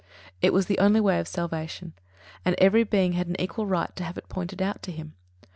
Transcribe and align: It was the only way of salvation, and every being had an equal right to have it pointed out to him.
It 0.41 0.51
was 0.51 0.65
the 0.65 0.79
only 0.79 0.99
way 0.99 1.19
of 1.19 1.27
salvation, 1.27 1.93
and 2.43 2.55
every 2.57 2.83
being 2.83 3.13
had 3.13 3.27
an 3.27 3.39
equal 3.39 3.67
right 3.67 3.95
to 3.97 4.03
have 4.03 4.17
it 4.17 4.29
pointed 4.29 4.59
out 4.59 4.81
to 4.81 4.91
him. 4.91 5.13